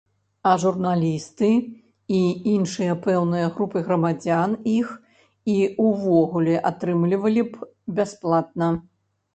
А 0.51 0.51
журналісты 0.61 1.49
і 2.19 2.21
іншыя 2.53 2.95
пэўныя 3.05 3.51
групы 3.59 3.85
грамадзян 3.91 4.57
іх 4.75 4.89
і 5.59 5.61
ўвогуле 5.93 6.55
атрымлівалі 6.73 7.41
б 7.53 7.73
бясплатна. 8.03 8.75